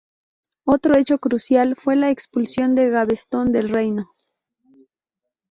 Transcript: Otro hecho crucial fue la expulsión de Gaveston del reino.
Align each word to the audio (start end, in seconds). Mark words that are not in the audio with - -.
Otro 0.65 0.97
hecho 0.97 1.19
crucial 1.19 1.75
fue 1.75 1.95
la 1.95 2.09
expulsión 2.09 2.73
de 2.73 2.89
Gaveston 2.89 3.51
del 3.51 3.69
reino. 3.69 4.09